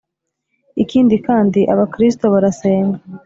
Ikindi 0.83 1.15
kandi 1.27 1.59
aba 1.73 1.85
Kristo 1.93 2.25
barasenga 2.33 2.97